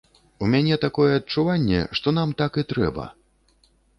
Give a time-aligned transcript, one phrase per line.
[0.45, 3.05] У мяне такое адчуванне, што нам так і трэба.